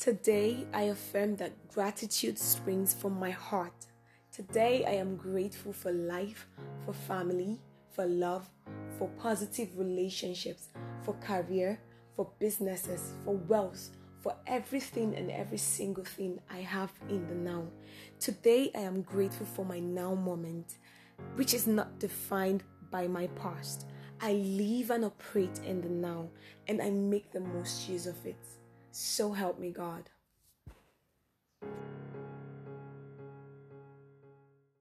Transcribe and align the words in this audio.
Today, 0.00 0.64
I 0.72 0.82
affirm 0.82 1.34
that 1.36 1.66
gratitude 1.74 2.38
springs 2.38 2.94
from 2.94 3.18
my 3.18 3.30
heart. 3.30 3.86
Today, 4.30 4.84
I 4.86 4.92
am 4.92 5.16
grateful 5.16 5.72
for 5.72 5.90
life, 5.90 6.46
for 6.86 6.92
family, 6.92 7.58
for 7.90 8.06
love, 8.06 8.48
for 8.96 9.08
positive 9.18 9.76
relationships, 9.76 10.68
for 11.02 11.14
career, 11.14 11.80
for 12.14 12.30
businesses, 12.38 13.14
for 13.24 13.34
wealth, 13.48 13.90
for 14.20 14.36
everything 14.46 15.16
and 15.16 15.32
every 15.32 15.58
single 15.58 16.04
thing 16.04 16.38
I 16.48 16.58
have 16.58 16.92
in 17.08 17.26
the 17.26 17.34
now. 17.34 17.64
Today, 18.20 18.70
I 18.76 18.82
am 18.82 19.02
grateful 19.02 19.46
for 19.46 19.64
my 19.64 19.80
now 19.80 20.14
moment, 20.14 20.76
which 21.34 21.54
is 21.54 21.66
not 21.66 21.98
defined 21.98 22.62
by 22.92 23.08
my 23.08 23.26
past. 23.34 23.86
I 24.20 24.34
live 24.34 24.90
and 24.90 25.06
operate 25.06 25.58
in 25.64 25.80
the 25.80 25.88
now, 25.88 26.28
and 26.68 26.80
I 26.80 26.90
make 26.90 27.32
the 27.32 27.40
most 27.40 27.88
use 27.88 28.06
of 28.06 28.24
it. 28.24 28.38
So 28.90 29.32
help 29.32 29.58
me, 29.58 29.70
God. 29.70 30.10